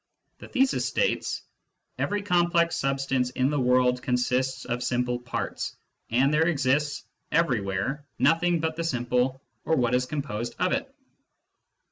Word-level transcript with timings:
The 0.39 0.47
thesis 0.47 0.87
states:" 0.87 1.43
Every 1.99 2.23
complex 2.23 2.75
substance 2.75 3.29
in 3.29 3.51
the 3.51 3.59
world 3.59 4.01
consists 4.01 4.65
of 4.65 4.81
simple 4.81 5.19
parts, 5.19 5.75
and 6.09 6.33
there 6.33 6.47
exists 6.47 7.05
everywhere 7.31 8.03
nothing 8.17 8.59
but 8.61 8.75
the 8.75 8.83
simple 8.83 9.43
or 9.63 9.75
what 9.75 9.93
is 9.93 10.07
composed 10.07 10.55
of 10.57 10.71
it." 10.71 10.91